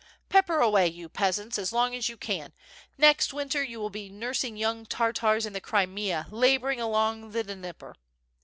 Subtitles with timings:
[0.29, 2.53] Pepper away, you peasants, as long as you can;
[2.97, 7.93] next winter you will be nursing young Tartars in the Crimea laboring along the Dnieper.